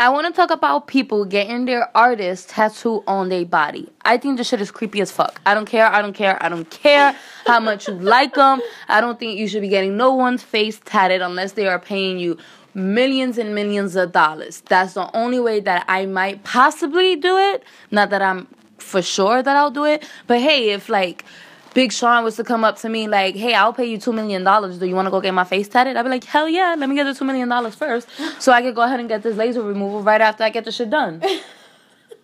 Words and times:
I 0.00 0.10
want 0.10 0.28
to 0.28 0.32
talk 0.32 0.52
about 0.52 0.86
people 0.86 1.24
getting 1.24 1.64
their 1.64 1.90
artist 1.96 2.50
tattoo 2.50 3.02
on 3.08 3.30
their 3.30 3.44
body. 3.44 3.88
I 4.04 4.16
think 4.16 4.38
this 4.38 4.48
shit 4.48 4.60
is 4.60 4.70
creepy 4.70 5.00
as 5.00 5.10
fuck. 5.10 5.40
I 5.44 5.54
don't 5.54 5.64
care. 5.64 5.86
I 5.86 6.00
don't 6.00 6.12
care. 6.12 6.40
I 6.40 6.48
don't 6.48 6.70
care 6.70 7.16
how 7.46 7.58
much 7.58 7.88
you 7.88 7.94
like 7.94 8.34
them. 8.34 8.62
I 8.86 9.00
don't 9.00 9.18
think 9.18 9.40
you 9.40 9.48
should 9.48 9.62
be 9.62 9.68
getting 9.68 9.96
no 9.96 10.14
one's 10.14 10.44
face 10.44 10.80
tatted 10.84 11.20
unless 11.20 11.52
they 11.52 11.66
are 11.66 11.80
paying 11.80 12.20
you 12.20 12.38
millions 12.74 13.38
and 13.38 13.56
millions 13.56 13.96
of 13.96 14.12
dollars. 14.12 14.62
That's 14.68 14.94
the 14.94 15.10
only 15.16 15.40
way 15.40 15.58
that 15.58 15.84
I 15.88 16.06
might 16.06 16.44
possibly 16.44 17.16
do 17.16 17.36
it. 17.36 17.64
Not 17.90 18.10
that 18.10 18.22
I'm 18.22 18.46
for 18.78 19.02
sure 19.02 19.42
that 19.42 19.56
I'll 19.56 19.72
do 19.72 19.84
it, 19.84 20.08
but 20.28 20.40
hey, 20.40 20.70
if 20.70 20.88
like 20.88 21.24
Big 21.78 21.92
Sean 21.92 22.24
was 22.24 22.34
to 22.34 22.42
come 22.42 22.64
up 22.64 22.76
to 22.78 22.88
me 22.88 23.06
like, 23.06 23.36
"Hey, 23.36 23.54
I'll 23.54 23.72
pay 23.72 23.84
you 23.84 23.98
two 23.98 24.12
million 24.12 24.42
dollars. 24.42 24.78
Do 24.78 24.86
you 24.86 24.96
want 24.96 25.06
to 25.06 25.12
go 25.12 25.20
get 25.20 25.32
my 25.32 25.44
face 25.44 25.68
tatted?" 25.68 25.96
I'd 25.96 26.02
be 26.02 26.08
like, 26.08 26.24
"Hell 26.24 26.48
yeah! 26.48 26.74
Let 26.76 26.88
me 26.88 26.96
get 26.96 27.04
the 27.04 27.14
two 27.14 27.24
million 27.24 27.48
dollars 27.48 27.76
first, 27.76 28.08
so 28.40 28.50
I 28.50 28.62
could 28.62 28.74
go 28.74 28.82
ahead 28.82 28.98
and 28.98 29.08
get 29.08 29.22
this 29.22 29.36
laser 29.36 29.62
removal 29.62 30.02
right 30.02 30.20
after 30.20 30.42
I 30.42 30.50
get 30.50 30.64
the 30.64 30.72
shit 30.72 30.90
done." 30.90 31.22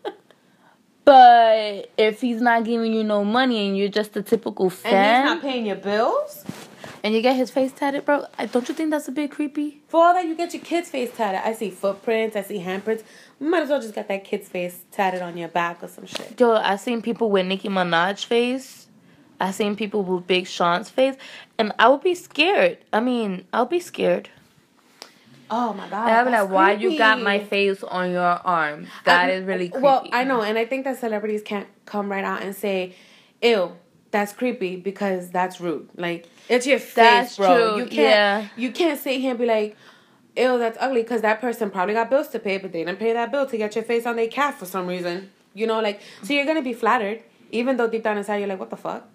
but 1.05 1.88
if 1.96 2.20
he's 2.20 2.41
not 2.41 2.65
giving 2.65 2.93
you 2.93 3.05
no 3.05 3.24
money 3.24 3.69
and 3.69 3.79
you're 3.79 3.95
just 4.01 4.16
a 4.16 4.23
typical 4.23 4.70
fan, 4.70 4.93
and 4.93 5.29
he's 5.29 5.34
not 5.34 5.41
paying 5.41 5.66
your 5.66 5.77
bills, 5.77 6.45
and 7.05 7.15
you 7.15 7.23
get 7.23 7.37
his 7.37 7.52
face 7.52 7.71
tatted, 7.71 8.05
bro, 8.05 8.27
don't 8.51 8.68
you 8.68 8.74
think 8.74 8.91
that's 8.91 9.07
a 9.07 9.12
bit 9.12 9.30
creepy? 9.30 9.82
For 9.87 10.05
all 10.05 10.15
that, 10.15 10.27
you 10.27 10.34
get 10.34 10.52
your 10.52 10.65
kid's 10.65 10.91
face 10.91 11.12
tatted. 11.16 11.43
I 11.45 11.52
see 11.52 11.71
footprints. 11.71 12.34
I 12.34 12.43
see 12.43 12.59
handprints. 12.59 13.05
Might 13.38 13.62
as 13.62 13.68
well 13.68 13.80
just 13.80 13.95
get 13.95 14.09
that 14.09 14.24
kid's 14.24 14.48
face 14.48 14.80
tatted 14.91 15.23
on 15.23 15.38
your 15.38 15.46
back 15.46 15.80
or 15.80 15.87
some 15.87 16.07
shit. 16.07 16.41
Yo, 16.41 16.57
I 16.57 16.74
seen 16.74 17.02
people 17.02 17.30
with 17.30 17.46
Nicki 17.46 17.68
Minaj 17.68 18.24
face 18.24 18.84
I 19.41 19.51
seen 19.51 19.77
people 19.77 20.02
with 20.02 20.27
Big 20.27 20.47
Sean's 20.47 20.91
face, 20.91 21.16
and 21.59 21.73
I 21.79 21.88
would 21.88 22.02
be 22.02 22.15
scared. 22.15 22.79
I 22.93 23.01
mean, 23.01 23.47
I'll 23.52 23.66
be 23.66 23.80
scared. 23.80 24.30
Oh 25.51 25.73
my 25.74 25.88
god! 25.88 26.09
I'd 26.09 26.24
be 26.24 26.30
like, 26.30 26.48
why 26.48 26.73
you 26.73 26.97
got 26.97 27.20
my 27.20 27.38
face 27.38 27.83
on 27.83 28.10
your 28.10 28.23
arm? 28.23 28.87
That 29.05 29.29
I, 29.29 29.33
is 29.33 29.45
really 29.45 29.69
creepy. 29.69 29.83
Well, 29.83 30.09
I 30.12 30.24
know, 30.24 30.43
and 30.43 30.57
I 30.57 30.65
think 30.65 30.85
that 30.85 30.99
celebrities 30.99 31.43
can't 31.43 31.68
come 31.85 32.10
right 32.10 32.24
out 32.24 32.43
and 32.43 32.57
say, 32.57 32.95
"Ew, 33.43 33.73
that's 34.10 34.32
creepy," 34.32 34.77
because 34.77 35.30
that's 35.30 35.60
rude. 35.60 35.88
Like 35.96 36.27
it's 36.49 36.66
your 36.66 36.79
face, 36.79 36.95
that's 36.95 37.37
bro. 37.37 37.55
True. 37.57 37.82
You 37.82 37.87
can't. 37.87 37.93
Yeah. 37.93 38.49
You 38.57 38.73
can't 38.73 38.99
sit 38.99 39.21
here 39.21 39.30
and 39.30 39.38
be 39.38 39.46
like. 39.46 39.77
Ew, 40.37 40.59
that's 40.59 40.77
ugly 40.80 41.02
because 41.02 41.23
that 41.23 41.40
person 41.40 41.71
probably 41.71 41.95
got 41.95 42.10
bills 42.10 42.27
to 42.27 42.40
pay, 42.40 42.59
but 42.59 42.73
they 42.73 42.82
didn't 42.82 42.99
pay 42.99 43.12
that 43.12 43.30
bill 43.30 43.46
to 43.46 43.57
get 43.57 43.77
your 43.77 43.85
face 43.85 44.05
on 44.05 44.16
their 44.16 44.27
calf 44.27 44.59
for 44.59 44.66
some 44.66 44.88
reason. 44.88 45.30
You 45.55 45.68
know, 45.68 45.80
like, 45.80 46.01
so 46.24 46.32
you're 46.32 46.45
gonna 46.45 46.60
be 46.60 46.73
flattered, 46.73 47.23
even 47.52 47.77
though 47.77 47.87
deep 47.87 48.02
down 48.02 48.18
inside 48.18 48.38
you're 48.38 48.49
like, 48.49 48.59
what 48.59 48.71
the 48.71 48.77
fuck? 48.77 49.07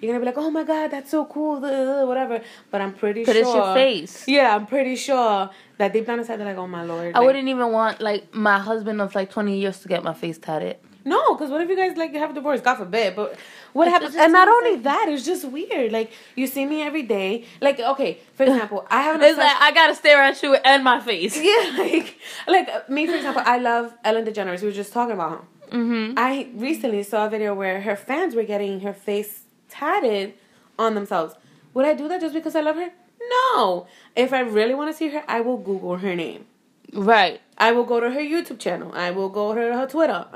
You're 0.00 0.12
gonna 0.12 0.20
be 0.20 0.26
like, 0.26 0.38
oh 0.38 0.50
my 0.50 0.64
god, 0.64 0.88
that's 0.92 1.10
so 1.10 1.24
cool, 1.24 1.60
whatever. 1.60 2.40
But 2.70 2.80
I'm 2.80 2.94
pretty 2.94 3.24
but 3.24 3.34
sure. 3.34 3.44
But 3.44 3.48
it's 3.48 3.56
your 3.56 3.74
face. 3.74 4.28
Yeah, 4.28 4.54
I'm 4.54 4.66
pretty 4.66 4.94
sure 4.94 5.50
that 5.78 5.92
deep 5.92 6.06
down 6.06 6.20
inside 6.20 6.36
they're 6.36 6.46
like, 6.46 6.56
oh 6.56 6.68
my 6.68 6.84
lord. 6.84 7.14
I 7.14 7.18
like, 7.18 7.26
wouldn't 7.26 7.48
even 7.48 7.72
want 7.72 8.00
like 8.00 8.32
my 8.34 8.58
husband 8.58 9.00
of 9.00 9.14
like 9.14 9.30
20 9.30 9.58
years 9.58 9.80
to 9.80 9.88
get 9.88 10.04
my 10.04 10.14
face 10.14 10.38
tatted. 10.38 10.76
No, 11.04 11.34
because 11.34 11.50
what 11.50 11.60
if 11.62 11.68
you 11.68 11.76
guys 11.76 11.96
like 11.96 12.14
have 12.14 12.30
a 12.30 12.34
divorce? 12.34 12.60
God 12.60 12.76
forbid. 12.76 13.16
But 13.16 13.36
what 13.72 13.88
happens? 13.88 14.14
And 14.14 14.32
not 14.32 14.46
only 14.46 14.76
that, 14.82 15.08
it's 15.08 15.24
just 15.24 15.48
weird. 15.48 15.90
Like 15.90 16.12
you 16.36 16.46
see 16.46 16.66
me 16.66 16.82
every 16.82 17.02
day. 17.02 17.44
Like 17.60 17.80
okay, 17.80 18.18
for 18.34 18.42
example, 18.48 18.86
I 18.90 19.02
have. 19.02 19.16
An 19.16 19.22
it's 19.22 19.38
like 19.38 19.56
I 19.58 19.72
gotta 19.72 19.94
stare 19.94 20.22
at 20.22 20.42
you 20.42 20.54
and 20.54 20.84
my 20.84 21.00
face. 21.00 21.36
Yeah, 21.48 21.76
like 21.78 22.16
like 22.46 22.90
me 22.90 23.06
for 23.06 23.14
example, 23.14 23.42
I 23.44 23.58
love 23.58 23.94
Ellen 24.04 24.24
DeGeneres. 24.26 24.60
We 24.60 24.68
were 24.68 24.72
just 24.72 24.92
talking 24.92 25.14
about 25.14 25.30
her. 25.30 25.44
Mm-hmm. 25.70 26.14
I 26.16 26.48
recently 26.54 27.02
saw 27.02 27.26
a 27.26 27.30
video 27.30 27.54
where 27.54 27.80
her 27.82 27.96
fans 27.96 28.34
were 28.34 28.42
getting 28.42 28.80
her 28.80 28.92
face 28.92 29.37
tatted 29.68 30.34
on 30.78 30.94
themselves. 30.94 31.34
Would 31.74 31.86
I 31.86 31.94
do 31.94 32.08
that 32.08 32.20
just 32.20 32.34
because 32.34 32.54
I 32.56 32.60
love 32.60 32.76
her? 32.76 32.90
No. 33.28 33.86
If 34.16 34.32
I 34.32 34.40
really 34.40 34.74
want 34.74 34.90
to 34.90 34.96
see 34.96 35.08
her, 35.08 35.22
I 35.28 35.40
will 35.40 35.58
Google 35.58 35.96
her 35.96 36.14
name. 36.14 36.46
Right. 36.92 37.40
I 37.58 37.72
will 37.72 37.84
go 37.84 38.00
to 38.00 38.10
her 38.10 38.20
YouTube 38.20 38.58
channel. 38.58 38.92
I 38.94 39.10
will 39.10 39.28
go 39.28 39.54
to 39.54 39.60
her 39.60 39.86
Twitter. 39.86 40.26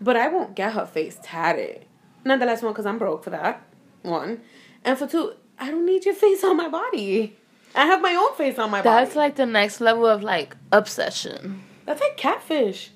But 0.00 0.16
I 0.16 0.28
won't 0.28 0.54
get 0.54 0.72
her 0.72 0.86
face 0.86 1.18
tatted. 1.22 1.86
Nonetheless, 2.24 2.62
one, 2.62 2.72
because 2.72 2.86
I'm 2.86 2.98
broke 2.98 3.24
for 3.24 3.30
that. 3.30 3.62
One. 4.02 4.40
And 4.84 4.98
for 4.98 5.06
two, 5.06 5.34
I 5.58 5.70
don't 5.70 5.86
need 5.86 6.04
your 6.04 6.14
face 6.26 6.44
on 6.44 6.56
my 6.56 6.68
body. 6.68 7.36
I 7.74 7.86
have 7.86 8.00
my 8.00 8.14
own 8.14 8.34
face 8.36 8.58
on 8.58 8.70
my 8.70 8.82
body. 8.82 9.04
That's 9.04 9.16
like 9.16 9.36
the 9.36 9.46
next 9.46 9.80
level 9.80 10.06
of 10.06 10.22
like 10.22 10.56
obsession. 10.70 11.62
That's 11.86 12.00
like 12.00 12.16
catfish. 12.16 12.90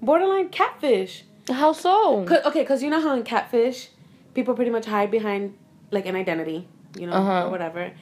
Borderline 0.00 0.48
catfish. 0.48 1.24
How 1.48 1.72
so? 1.72 2.24
Cause, 2.24 2.44
okay, 2.46 2.60
because 2.60 2.82
you 2.82 2.90
know 2.90 3.00
how 3.00 3.16
in 3.16 3.24
catfish, 3.24 3.88
people 4.34 4.54
pretty 4.54 4.70
much 4.70 4.86
hide 4.86 5.10
behind 5.10 5.56
like 5.90 6.06
an 6.06 6.16
identity, 6.16 6.66
you 6.98 7.06
know, 7.06 7.12
uh-huh. 7.12 7.46
or 7.46 7.50
whatever. 7.50 7.92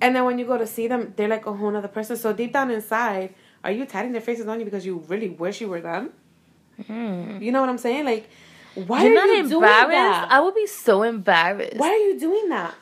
And 0.00 0.14
then 0.14 0.24
when 0.24 0.38
you 0.38 0.46
go 0.46 0.58
to 0.58 0.66
see 0.66 0.86
them, 0.86 1.12
they're 1.16 1.28
like 1.28 1.46
a 1.46 1.52
whole 1.52 1.74
other 1.76 1.88
person. 1.88 2.16
So 2.16 2.32
deep 2.32 2.52
down 2.52 2.70
inside, 2.70 3.34
are 3.64 3.72
you 3.72 3.84
tatting 3.84 4.12
their 4.12 4.20
faces 4.20 4.46
on 4.46 4.58
you 4.58 4.64
because 4.64 4.86
you 4.86 5.04
really 5.08 5.28
wish 5.28 5.60
you 5.60 5.68
were 5.68 5.80
them? 5.80 6.10
Mm. 6.82 7.42
You 7.42 7.50
know 7.50 7.60
what 7.60 7.68
I'm 7.68 7.78
saying? 7.78 8.04
Like, 8.04 8.28
why 8.74 9.02
You're 9.02 9.12
are 9.12 9.14
not 9.14 9.26
you 9.26 9.40
embarrassed? 9.40 9.50
doing 9.50 9.90
that? 9.90 10.28
I 10.30 10.40
would 10.40 10.54
be 10.54 10.66
so 10.66 11.02
embarrassed. 11.02 11.76
Why 11.76 11.88
are 11.88 11.96
you 11.96 12.20
doing 12.20 12.48
that? 12.50 12.74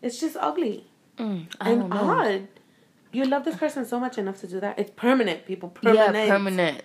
It's 0.00 0.20
just 0.20 0.36
ugly 0.38 0.86
mm, 1.16 1.46
and 1.60 1.92
odd. 1.92 2.48
You 3.10 3.24
love 3.24 3.44
this 3.44 3.56
person 3.56 3.84
so 3.84 3.98
much 3.98 4.18
enough 4.18 4.40
to 4.40 4.46
do 4.46 4.60
that. 4.60 4.78
It's 4.78 4.92
permanent, 4.94 5.46
people. 5.46 5.70
Permanent. 5.70 6.14
Yeah, 6.14 6.28
permanent. 6.28 6.82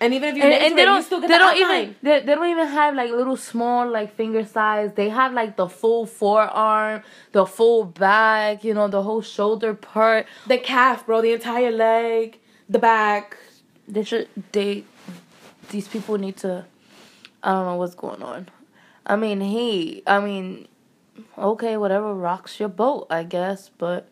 And 0.00 0.14
even 0.14 0.30
if 0.30 0.36
you 0.36 0.42
and, 0.42 0.52
and 0.54 0.78
they 0.78 0.84
don't, 0.86 1.10
they 1.10 1.28
don't 1.28 1.56
even 1.58 1.94
they, 2.02 2.20
they 2.20 2.34
don't 2.34 2.48
even 2.48 2.66
have 2.66 2.94
like 2.94 3.10
little 3.10 3.36
small 3.36 3.88
like 3.88 4.14
finger 4.14 4.44
size. 4.46 4.92
They 4.94 5.10
have 5.10 5.34
like 5.34 5.56
the 5.56 5.68
full 5.68 6.06
forearm, 6.06 7.02
the 7.32 7.44
full 7.44 7.84
back, 7.84 8.64
you 8.64 8.72
know, 8.72 8.88
the 8.88 9.02
whole 9.02 9.20
shoulder 9.20 9.74
part, 9.74 10.26
the 10.46 10.56
calf, 10.56 11.04
bro, 11.04 11.20
the 11.20 11.32
entire 11.32 11.70
leg, 11.70 12.38
the 12.68 12.78
back. 12.78 13.36
They 13.86 14.02
should 14.02 14.28
they 14.52 14.84
these 15.68 15.86
people 15.86 16.16
need 16.16 16.38
to 16.38 16.64
I 17.42 17.52
don't 17.52 17.66
know 17.66 17.76
what's 17.76 17.94
going 17.94 18.22
on. 18.22 18.48
I 19.06 19.16
mean, 19.16 19.40
he, 19.40 20.02
I 20.06 20.20
mean, 20.20 20.68
okay, 21.36 21.76
whatever 21.76 22.14
rocks 22.14 22.60
your 22.60 22.68
boat, 22.68 23.06
I 23.10 23.24
guess, 23.24 23.70
but 23.76 24.08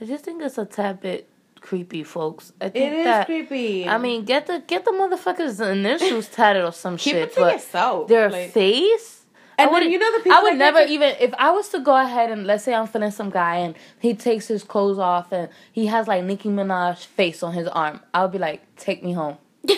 I 0.00 0.04
just 0.04 0.24
think 0.24 0.42
it's 0.42 0.58
a 0.58 0.64
tad 0.64 1.00
bit 1.00 1.28
creepy, 1.64 2.04
folks. 2.04 2.52
I 2.60 2.68
think 2.68 2.92
it 2.92 2.98
is 2.98 3.04
that, 3.06 3.26
creepy. 3.26 3.88
I 3.88 3.96
mean, 3.96 4.24
get 4.24 4.46
the 4.46 4.62
get 4.66 4.84
the 4.84 4.90
motherfuckers 4.90 5.66
initials 5.66 6.28
tatted 6.28 6.62
or 6.62 6.72
some 6.72 6.96
Keep 6.98 7.14
shit. 7.14 7.30
Keep 7.30 7.30
it 7.30 7.34
to 7.34 7.40
but 7.40 7.52
yourself. 7.54 8.08
Their 8.08 8.30
like, 8.30 8.52
face. 8.52 9.24
And 9.56 9.72
then 9.72 9.90
you 9.90 9.98
know 9.98 10.12
the 10.12 10.22
people. 10.22 10.36
I 10.36 10.42
would 10.42 10.58
never 10.58 10.80
even 10.80 11.16
if 11.20 11.32
I 11.38 11.52
was 11.52 11.68
to 11.70 11.80
go 11.80 11.96
ahead 11.96 12.30
and 12.30 12.46
let's 12.46 12.64
say 12.64 12.74
I'm 12.74 12.86
feeling 12.86 13.12
some 13.12 13.30
guy 13.30 13.56
and 13.56 13.74
he 13.98 14.12
takes 14.14 14.46
his 14.48 14.62
clothes 14.62 14.98
off 14.98 15.32
and 15.32 15.48
he 15.72 15.86
has 15.86 16.06
like 16.06 16.24
Nicki 16.24 16.48
Minaj 16.48 17.06
face 17.06 17.42
on 17.42 17.54
his 17.54 17.66
arm. 17.68 18.00
I 18.12 18.22
would 18.22 18.32
be 18.32 18.38
like, 18.38 18.60
take 18.76 19.02
me 19.02 19.12
home. 19.12 19.38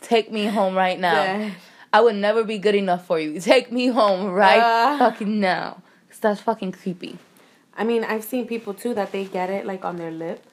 take 0.00 0.32
me 0.32 0.46
home 0.46 0.74
right 0.74 0.98
now. 0.98 1.22
Yeah. 1.22 1.50
I 1.92 2.00
would 2.00 2.14
never 2.14 2.44
be 2.44 2.58
good 2.58 2.76
enough 2.76 3.06
for 3.06 3.18
you. 3.18 3.40
Take 3.40 3.70
me 3.72 3.88
home 3.88 4.30
right 4.30 4.62
uh, 4.62 4.98
fucking 4.98 5.40
now. 5.40 5.82
Cause 6.08 6.20
that's 6.20 6.40
fucking 6.40 6.72
creepy. 6.72 7.18
I 7.80 7.84
mean, 7.84 8.04
I've 8.04 8.24
seen 8.24 8.46
people 8.46 8.74
too 8.74 8.92
that 8.92 9.10
they 9.10 9.24
get 9.24 9.48
it 9.48 9.64
like 9.64 9.86
on 9.86 9.96
their 9.96 10.10
lip. 10.10 10.44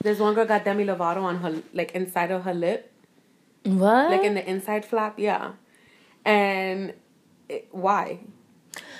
There's 0.00 0.18
one 0.18 0.34
girl 0.34 0.46
got 0.46 0.64
Demi 0.64 0.86
Lovato 0.86 1.22
on 1.22 1.36
her 1.36 1.62
like 1.74 1.92
inside 1.92 2.30
of 2.30 2.44
her 2.44 2.54
lip. 2.54 2.90
What? 3.64 4.10
Like 4.10 4.24
in 4.24 4.32
the 4.32 4.48
inside 4.48 4.86
flap, 4.86 5.18
yeah. 5.18 5.52
And 6.24 6.94
it, 7.50 7.68
why? 7.70 8.20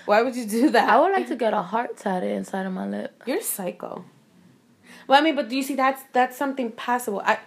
Why 0.04 0.20
would 0.20 0.36
you 0.36 0.46
do 0.58 0.68
that? 0.70 0.90
I 0.90 1.00
would 1.00 1.12
like 1.12 1.28
to 1.28 1.36
get 1.36 1.54
a 1.54 1.62
heart 1.62 1.96
tattoo 1.96 2.26
inside 2.26 2.66
of 2.66 2.74
my 2.74 2.86
lip. 2.86 3.22
You're 3.24 3.40
psycho. 3.40 4.04
Well, 5.06 5.18
I 5.18 5.24
mean, 5.24 5.34
but 5.34 5.48
do 5.48 5.56
you 5.56 5.62
see 5.62 5.74
that's 5.74 6.02
that's 6.12 6.36
something 6.36 6.72
passable. 6.72 7.22
I 7.24 7.38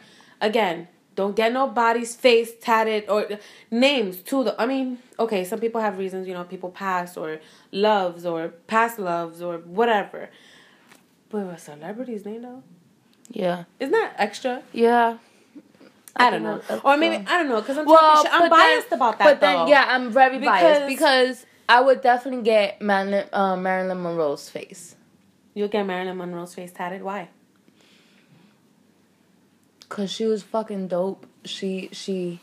again, 0.41 0.87
don't 1.15 1.35
get 1.35 1.53
nobody's 1.53 2.15
face 2.15 2.51
tatted 2.59 3.09
or 3.09 3.27
names 3.69 4.21
to 4.23 4.43
the. 4.43 4.61
I 4.61 4.65
mean, 4.65 4.99
okay, 5.19 5.43
some 5.43 5.59
people 5.59 5.81
have 5.81 5.97
reasons, 5.97 6.27
you 6.27 6.33
know, 6.33 6.43
people 6.43 6.69
pass 6.69 7.17
or 7.17 7.39
loves 7.71 8.25
or 8.25 8.49
past 8.67 8.99
loves 8.99 9.41
or 9.41 9.57
whatever. 9.57 10.29
But 11.29 11.47
a 11.47 11.57
celebrity's 11.57 12.25
name 12.25 12.43
though? 12.43 12.63
Yeah. 13.29 13.65
Isn't 13.79 13.91
that 13.91 14.13
extra? 14.17 14.63
Yeah. 14.71 15.17
I, 16.15 16.27
I 16.27 16.29
don't 16.29 16.43
know. 16.43 16.61
know. 16.69 16.81
Or 16.83 16.97
maybe 16.97 17.25
I 17.27 17.37
don't 17.37 17.49
know 17.49 17.61
because 17.61 17.77
I'm 17.77 17.85
well, 17.85 18.23
I'm 18.31 18.49
biased 18.49 18.89
then, 18.89 18.99
about 18.99 19.17
that. 19.17 19.25
But 19.25 19.41
though. 19.41 19.59
then, 19.59 19.67
yeah, 19.67 19.85
I'm 19.89 20.11
very 20.11 20.37
because, 20.37 20.61
biased 20.61 20.87
because 20.87 21.45
I 21.67 21.81
would 21.81 22.01
definitely 22.01 22.43
get 22.43 22.81
Marilyn, 22.81 23.27
uh, 23.33 23.55
Marilyn 23.55 24.01
Monroe's 24.01 24.49
face. 24.49 24.95
You'll 25.55 25.69
get 25.69 25.85
Marilyn 25.85 26.17
Monroe's 26.17 26.53
face 26.53 26.71
tatted. 26.71 27.01
Why? 27.01 27.29
Cause 29.93 30.09
she 30.09 30.25
was 30.25 30.41
fucking 30.41 30.87
dope. 30.87 31.27
She 31.45 31.87
she 31.91 32.39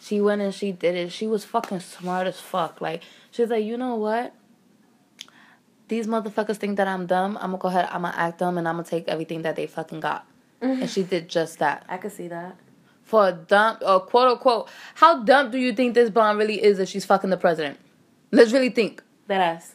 she 0.00 0.18
went 0.18 0.40
and 0.40 0.54
she 0.54 0.72
did 0.72 0.94
it. 0.94 1.12
She 1.12 1.26
was 1.26 1.44
fucking 1.44 1.80
smart 1.80 2.26
as 2.26 2.40
fuck. 2.40 2.80
Like 2.80 3.02
she's 3.30 3.50
like, 3.50 3.66
you 3.66 3.76
know 3.76 3.96
what? 3.96 4.32
These 5.88 6.06
motherfuckers 6.06 6.56
think 6.56 6.78
that 6.78 6.88
I'm 6.88 7.04
dumb. 7.04 7.36
I'm 7.36 7.50
gonna 7.50 7.58
go 7.58 7.68
ahead. 7.68 7.86
I'm 7.92 8.00
gonna 8.00 8.16
act 8.16 8.38
dumb, 8.38 8.56
and 8.56 8.66
I'm 8.66 8.76
gonna 8.76 8.88
take 8.88 9.08
everything 9.08 9.42
that 9.42 9.56
they 9.56 9.66
fucking 9.66 10.00
got. 10.00 10.26
and 10.62 10.88
she 10.88 11.02
did 11.02 11.28
just 11.28 11.58
that. 11.58 11.84
I 11.90 11.98
could 11.98 12.12
see 12.12 12.28
that. 12.28 12.56
For 13.04 13.28
a 13.28 13.32
dumb 13.32 13.76
or 13.82 14.00
quote 14.00 14.28
unquote, 14.28 14.70
how 14.94 15.22
dumb 15.22 15.50
do 15.50 15.58
you 15.58 15.74
think 15.74 15.92
this 15.92 16.08
blonde 16.08 16.38
really 16.38 16.64
is 16.64 16.78
that 16.78 16.88
she's 16.88 17.04
fucking 17.04 17.28
the 17.28 17.36
president? 17.36 17.78
Let's 18.32 18.52
really 18.52 18.70
think. 18.70 19.02
That 19.26 19.42
ass. 19.42 19.74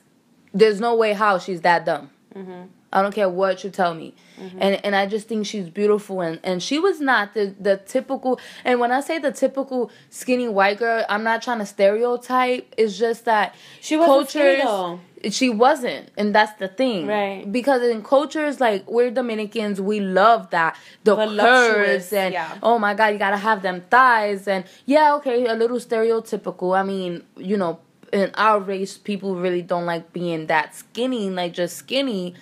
There's 0.56 0.81
no 0.81 0.96
way 0.96 1.13
how 1.13 1.38
she's 1.38 1.62
that 1.62 1.86
dumb. 1.86 2.10
Mm-hmm. 2.34 2.63
I 2.95 3.01
don't 3.01 3.13
care 3.13 3.27
what 3.27 3.63
you 3.65 3.69
tell 3.69 3.94
me. 3.94 4.15
Mm-hmm. 4.39 4.57
And 4.62 4.86
and 4.86 4.95
I 4.95 5.06
just 5.06 5.27
think 5.27 5.45
she's 5.45 5.69
beautiful 5.69 6.21
and 6.21 6.39
and 6.44 6.63
she 6.63 6.80
was 6.80 7.01
not 7.01 7.33
the 7.33 7.53
the 7.59 7.77
typical 7.77 8.39
and 8.63 8.80
when 8.80 8.92
I 8.92 9.01
say 9.01 9.19
the 9.19 9.31
typical 9.31 9.92
skinny 10.09 10.47
white 10.47 10.80
girl, 10.80 11.06
I'm 11.09 11.24
not 11.24 11.42
trying 11.42 11.59
to 11.59 11.65
stereotype. 11.65 12.74
It's 12.77 12.97
just 12.97 13.25
that 13.25 13.53
she 13.81 13.97
was 13.97 14.07
cultures 14.07 15.00
she 15.31 15.50
wasn't 15.50 16.09
and 16.18 16.36
that's 16.36 16.53
the 16.59 16.68
thing 16.68 17.07
right 17.07 17.51
because 17.51 17.81
in 17.81 18.03
cultures 18.03 18.59
like 18.59 18.88
we're 18.89 19.09
dominicans 19.09 19.81
we 19.81 20.00
love 20.00 20.50
that 20.51 20.77
the 21.03 21.15
curves 21.15 22.13
and 22.13 22.33
yeah. 22.33 22.57
oh 22.62 22.77
my 22.77 22.94
god 22.94 23.07
you 23.07 23.18
gotta 23.18 23.38
have 23.38 23.62
them 23.62 23.81
thighs 23.89 24.47
and 24.47 24.65
yeah 24.86 25.15
okay 25.15 25.45
a 25.47 25.56
little 25.56 25.80
stereotypical 25.80 26.77
i 26.77 26.83
mean 26.83 27.24
you 27.38 27.57
know 27.57 27.80
in 28.13 28.31
our 28.36 28.59
race 28.59 28.97
people 28.97 29.36
really 29.36 29.62
don't 29.62 29.86
like 29.86 30.13
being 30.13 30.47
that 30.47 30.75
skinny 30.75 31.30
like 31.30 31.53
just 31.53 31.75
skinny 31.77 32.36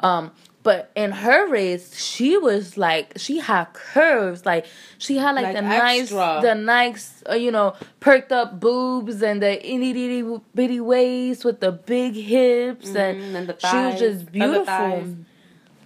um 0.00 0.30
but 0.68 0.90
in 0.94 1.12
her 1.12 1.48
race, 1.48 1.98
she 1.98 2.36
was 2.36 2.76
like 2.76 3.14
she 3.16 3.38
had 3.38 3.72
curves, 3.72 4.44
like 4.44 4.66
she 4.98 5.16
had 5.16 5.34
like, 5.34 5.44
like 5.44 5.56
the 5.56 5.64
extra. 5.64 6.18
nice, 6.18 6.42
the 6.42 6.54
nice, 6.54 7.22
uh, 7.30 7.34
you 7.36 7.50
know, 7.50 7.74
perked 8.00 8.32
up 8.32 8.60
boobs 8.60 9.22
and 9.22 9.42
the 9.42 9.66
itty 9.66 9.94
bitty 9.94 10.40
bitty 10.54 10.80
waist 10.80 11.44
with 11.44 11.60
the 11.60 11.72
big 11.72 12.12
hips, 12.12 12.90
mm, 12.90 12.96
and, 12.96 13.36
and 13.36 13.56
she 13.58 13.76
was 13.76 13.98
just 13.98 14.30
beautiful. 14.30 15.06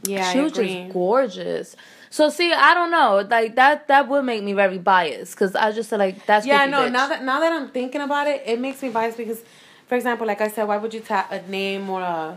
Yeah, 0.04 0.32
she 0.32 0.40
I 0.40 0.42
was 0.42 0.52
agree. 0.52 0.82
just 0.82 0.92
gorgeous. 0.92 1.76
So 2.10 2.28
see, 2.28 2.52
I 2.52 2.74
don't 2.74 2.90
know, 2.90 3.24
like 3.30 3.54
that 3.54 3.86
that 3.86 4.08
would 4.08 4.24
make 4.24 4.42
me 4.42 4.52
very 4.52 4.78
biased 4.78 5.34
because 5.34 5.54
I 5.54 5.70
just 5.70 5.90
feel 5.90 6.00
like 6.00 6.26
that's 6.26 6.44
yeah. 6.44 6.66
No, 6.66 6.88
bitch. 6.88 6.92
now 6.92 7.06
that 7.08 7.22
now 7.22 7.38
that 7.38 7.52
I'm 7.52 7.68
thinking 7.68 8.00
about 8.00 8.26
it, 8.26 8.42
it 8.46 8.58
makes 8.58 8.82
me 8.82 8.88
biased 8.88 9.16
because, 9.16 9.42
for 9.86 9.94
example, 9.94 10.26
like 10.26 10.40
I 10.40 10.48
said, 10.48 10.64
why 10.64 10.78
would 10.78 10.92
you 10.92 11.00
tap 11.00 11.30
a 11.30 11.40
name 11.48 11.88
or 11.88 12.00
a 12.00 12.36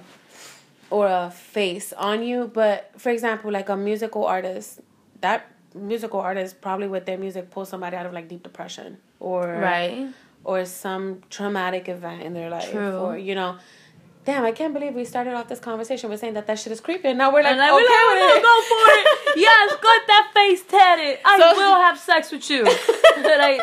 or 0.89 1.07
a 1.07 1.31
face 1.31 1.93
on 1.93 2.23
you. 2.23 2.51
But 2.53 2.91
for 2.97 3.09
example, 3.09 3.51
like 3.51 3.69
a 3.69 3.77
musical 3.77 4.25
artist, 4.25 4.81
that 5.21 5.51
musical 5.73 6.19
artist 6.19 6.61
probably 6.61 6.87
with 6.87 7.05
their 7.05 7.17
music 7.17 7.51
pull 7.51 7.65
somebody 7.65 7.95
out 7.97 8.05
of 8.05 8.13
like 8.13 8.29
deep 8.29 8.41
depression 8.43 8.97
or 9.19 9.41
right 9.45 10.07
or 10.45 10.63
some 10.63 11.21
traumatic 11.29 11.89
event 11.89 12.21
in 12.21 12.33
their 12.33 12.49
life 12.49 12.71
True. 12.71 12.97
or 12.97 13.17
you 13.17 13.35
know 13.35 13.57
damn, 14.25 14.43
I 14.43 14.51
can't 14.51 14.73
believe 14.73 14.95
we 14.95 15.05
started 15.05 15.33
off 15.33 15.47
this 15.47 15.59
conversation 15.59 16.09
with 16.09 16.19
saying 16.19 16.33
that 16.33 16.47
that 16.47 16.57
shit 16.57 16.73
is 16.73 16.81
creepy. 16.81 17.09
And 17.09 17.17
now 17.17 17.31
we're 17.31 17.43
like, 17.43 17.53
and 17.53 17.61
okay 17.61 17.71
we're 17.71 17.77
like, 17.77 17.89
oh, 17.89 18.35
it. 18.35 18.41
Go 18.41 18.55
for 18.71 19.31
it. 19.31 19.37
yes, 19.37 19.71
got 19.81 20.07
that 20.07 20.31
face 20.33 20.63
tatted. 20.63 21.19
I 21.23 21.39
so, 21.39 21.55
will 21.55 21.75
have 21.75 21.99
sex 21.99 22.31
with 22.31 22.49
you. 22.49 22.63
like, 23.23 23.61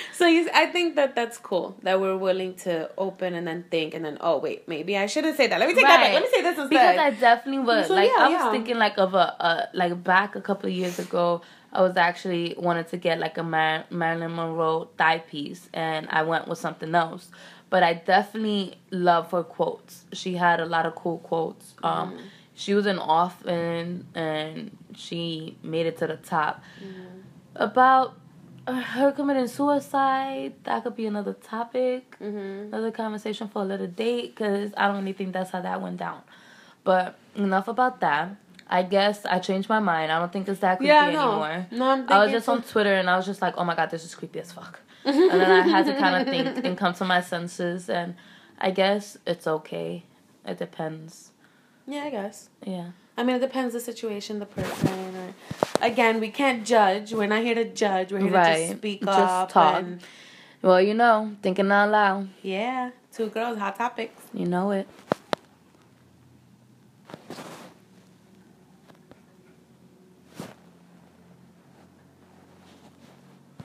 so 0.12 0.26
you, 0.26 0.48
I 0.54 0.66
think 0.66 0.96
that 0.96 1.14
that's 1.14 1.36
cool 1.36 1.76
that 1.82 2.00
we're 2.00 2.16
willing 2.16 2.54
to 2.64 2.90
open 2.96 3.34
and 3.34 3.46
then 3.46 3.64
think 3.70 3.92
and 3.94 4.04
then, 4.04 4.16
oh, 4.20 4.38
wait, 4.38 4.66
maybe 4.66 4.96
I 4.96 5.06
shouldn't 5.06 5.36
say 5.36 5.46
that. 5.46 5.60
Let 5.60 5.68
me 5.68 5.74
take 5.74 5.84
right. 5.84 5.96
that 5.96 6.02
back. 6.02 6.14
Let 6.14 6.22
me 6.22 6.28
say 6.34 6.42
this 6.42 6.58
instead. 6.58 6.70
Because 6.70 6.98
I 6.98 7.10
definitely 7.10 7.64
was 7.64 7.88
So, 7.88 7.94
like, 7.94 8.08
yeah, 8.08 8.24
I 8.24 8.28
was 8.28 8.32
yeah. 8.32 8.50
thinking 8.50 8.78
like 8.78 8.96
of 8.96 9.12
a, 9.14 9.18
a, 9.18 9.68
like 9.74 10.02
back 10.02 10.34
a 10.34 10.40
couple 10.40 10.70
of 10.70 10.74
years 10.74 10.98
ago, 10.98 11.42
I 11.72 11.82
was 11.82 11.96
actually 11.96 12.54
wanted 12.58 12.88
to 12.88 12.96
get 12.96 13.18
like 13.18 13.38
a 13.38 13.42
Mar- 13.42 13.84
Marilyn 13.90 14.34
Monroe 14.34 14.88
thigh 14.98 15.18
piece, 15.18 15.68
and 15.72 16.06
I 16.10 16.22
went 16.22 16.48
with 16.48 16.58
something 16.58 16.94
else 16.94 17.30
but 17.72 17.82
I 17.82 17.94
definitely 17.94 18.74
love 18.90 19.30
her 19.30 19.42
quotes. 19.42 20.04
She 20.12 20.34
had 20.34 20.60
a 20.60 20.66
lot 20.66 20.84
of 20.84 20.94
cool 20.94 21.16
quotes. 21.20 21.72
Um, 21.82 22.12
mm. 22.12 22.20
She 22.54 22.74
was 22.74 22.84
an 22.84 22.98
orphan 22.98 24.06
and 24.14 24.76
she 24.94 25.56
made 25.62 25.86
it 25.86 25.96
to 26.00 26.06
the 26.06 26.18
top. 26.18 26.62
Mm. 26.84 27.22
About 27.56 28.14
her 28.66 29.10
committing 29.12 29.46
suicide, 29.46 30.52
that 30.64 30.84
could 30.84 30.96
be 30.96 31.06
another 31.06 31.32
topic, 31.32 32.14
mm-hmm. 32.20 32.74
another 32.74 32.90
conversation 32.90 33.48
for 33.48 33.62
a 33.62 33.64
little 33.64 33.86
date, 33.86 34.34
because 34.34 34.72
I 34.76 34.88
don't 34.88 34.98
really 34.98 35.14
think 35.14 35.32
that's 35.32 35.50
how 35.50 35.62
that 35.62 35.80
went 35.80 35.96
down. 35.96 36.20
But 36.84 37.16
enough 37.34 37.68
about 37.68 38.00
that. 38.00 38.36
I 38.72 38.82
guess 38.82 39.26
I 39.26 39.38
changed 39.38 39.68
my 39.68 39.80
mind. 39.80 40.10
I 40.10 40.18
don't 40.18 40.32
think 40.32 40.48
it's 40.48 40.60
that 40.60 40.78
creepy 40.78 40.88
yeah, 40.88 41.10
no. 41.10 41.42
anymore. 41.42 41.66
No, 41.70 41.84
I'm 41.90 42.06
I 42.08 42.24
was 42.24 42.32
just 42.32 42.48
on 42.48 42.62
Twitter 42.62 42.94
and 42.94 43.08
I 43.10 43.16
was 43.16 43.26
just 43.26 43.42
like, 43.42 43.54
oh 43.56 43.64
my 43.64 43.74
god, 43.74 43.90
this 43.90 44.04
is 44.04 44.14
creepy 44.14 44.40
as 44.40 44.52
fuck 44.52 44.80
and 45.04 45.40
then 45.40 45.50
I 45.50 45.66
had 45.66 45.86
to 45.86 45.94
kind 45.96 46.16
of 46.16 46.28
think 46.28 46.64
and 46.64 46.76
come 46.76 46.94
to 46.94 47.04
my 47.04 47.20
senses, 47.20 47.88
and 47.88 48.14
I 48.58 48.70
guess 48.70 49.16
it's 49.26 49.46
okay. 49.46 50.04
It 50.44 50.58
depends. 50.58 51.30
Yeah, 51.86 52.04
I 52.04 52.10
guess. 52.10 52.48
Yeah. 52.64 52.90
I 53.16 53.24
mean, 53.24 53.36
it 53.36 53.40
depends 53.40 53.74
the 53.74 53.80
situation, 53.80 54.38
the 54.38 54.46
person. 54.46 55.16
Or 55.16 55.34
again, 55.84 56.20
we 56.20 56.30
can't 56.30 56.64
judge. 56.64 57.12
We're 57.12 57.26
not 57.26 57.42
here 57.42 57.54
to 57.54 57.64
judge. 57.64 58.12
We're 58.12 58.20
here 58.20 58.30
right. 58.30 58.54
to 58.54 58.66
just 58.68 58.78
speak 58.78 59.04
just 59.04 59.18
up. 59.18 59.52
Talk. 59.52 59.82
And, 59.82 60.00
well, 60.62 60.80
you 60.80 60.94
know, 60.94 61.36
thinking 61.42 61.70
out 61.70 61.90
loud. 61.90 62.28
Yeah, 62.42 62.90
two 63.12 63.28
girls, 63.28 63.58
hot 63.58 63.76
topics. 63.76 64.22
You 64.32 64.46
know 64.46 64.70
it. 64.70 64.88